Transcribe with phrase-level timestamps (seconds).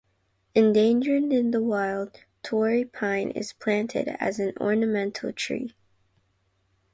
[0.55, 5.75] Endangered in the wild, Torrey pine is planted as an ornamental tree.